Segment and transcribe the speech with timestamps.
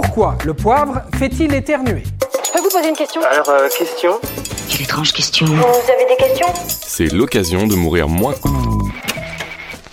[0.00, 2.04] Pourquoi le poivre fait-il éternuer
[2.46, 4.12] Je peux vous poser une question Alors, euh, question
[4.68, 5.44] Quelle étrange question.
[5.46, 8.34] Vous avez des questions C'est l'occasion de mourir moins.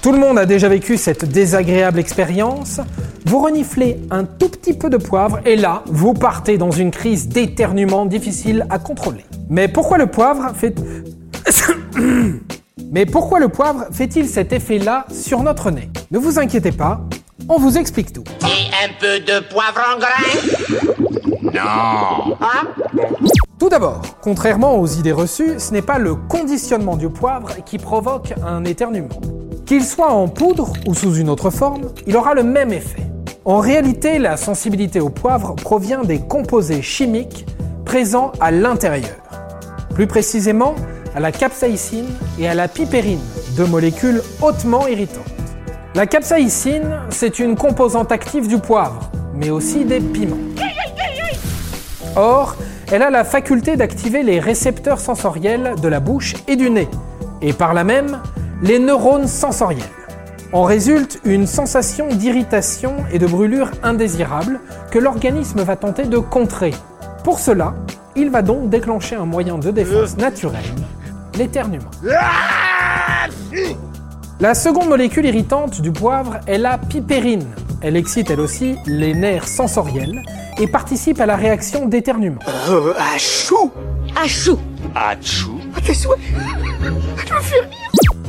[0.03, 2.81] Tout le monde a déjà vécu cette désagréable expérience.
[3.25, 7.27] Vous reniflez un tout petit peu de poivre et là, vous partez dans une crise
[7.27, 9.25] d'éternuement difficile à contrôler.
[9.49, 10.75] Mais pourquoi le poivre fait...
[12.91, 15.89] Mais pourquoi le poivre fait-il cet effet-là sur notre nez?
[16.11, 17.01] Ne vous inquiétez pas,
[17.49, 18.23] on vous explique tout.
[18.43, 20.25] Et un peu de poivre en grain
[21.53, 22.37] Non
[23.59, 28.33] Tout d'abord, contrairement aux idées reçues, ce n'est pas le conditionnement du poivre qui provoque
[28.45, 29.21] un éternuement.
[29.65, 33.01] Qu'il soit en poudre ou sous une autre forme, il aura le même effet.
[33.45, 37.45] En réalité, la sensibilité au poivre provient des composés chimiques
[37.85, 39.17] présents à l'intérieur.
[39.93, 40.75] Plus précisément,
[41.15, 42.07] à la capsaïcine
[42.39, 43.21] et à la pipérine,
[43.55, 45.34] deux molécules hautement irritantes.
[45.95, 50.35] La capsaïcine, c'est une composante active du poivre, mais aussi des piments.
[52.17, 52.57] Or,
[52.91, 56.89] elle a la faculté d'activer les récepteurs sensoriels de la bouche et du nez,
[57.41, 58.19] et par là même
[58.61, 59.83] les neurones sensoriels.
[60.51, 64.59] En résulte une sensation d'irritation et de brûlure indésirable
[64.91, 66.73] que l'organisme va tenter de contrer.
[67.23, 67.73] Pour cela,
[68.17, 70.65] il va donc déclencher un moyen de défense naturel,
[71.37, 71.91] l'éternuement.
[74.41, 77.47] La seconde molécule irritante du poivre est la pipérine.
[77.81, 80.21] Elle excite elle aussi les nerfs sensoriels
[80.59, 82.41] et participe à la réaction d'éternuement.
[82.69, 83.71] Euh, Achou
[84.13, 84.59] Achou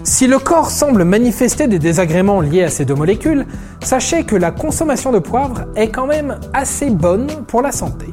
[0.04, 3.44] Si le corps semble manifester des désagréments liés à ces deux molécules,
[3.82, 8.06] sachez que la consommation de poivre est quand même assez bonne pour la santé.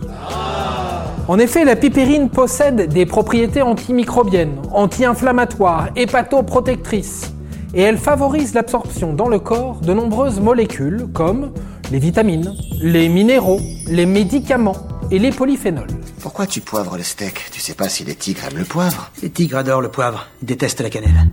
[1.28, 7.33] En effet, la pipérine possède des propriétés antimicrobiennes, anti-inflammatoires, hépatoprotectrices,
[7.74, 11.52] et elle favorise l'absorption dans le corps de nombreuses molécules comme
[11.92, 15.88] les vitamines, les minéraux, les médicaments et les polyphénols.
[16.22, 17.52] Pourquoi tu poivres le steak?
[17.52, 20.46] Tu sais pas si les tigres aiment le poivre Les tigres adorent le poivre, ils
[20.46, 21.30] détestent la cannelle.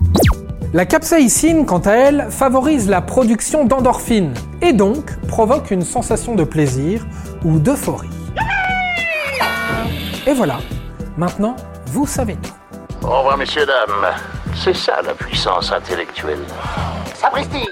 [0.73, 6.45] La capsaïcine, quant à elle, favorise la production d'endorphines et donc provoque une sensation de
[6.45, 7.07] plaisir
[7.45, 8.09] ou d'euphorie.
[10.27, 10.59] Et voilà,
[11.17, 11.57] maintenant
[11.87, 12.53] vous savez tout.
[13.03, 14.40] Au revoir, messieurs, dames.
[14.63, 16.45] C'est ça la puissance intellectuelle.
[17.15, 17.67] Sapristi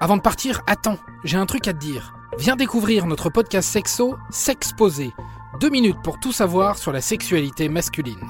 [0.00, 2.12] Avant de partir, attends, j'ai un truc à te dire.
[2.36, 5.12] Viens découvrir notre podcast sexo, S'exposer.
[5.60, 8.28] Deux minutes pour tout savoir sur la sexualité masculine.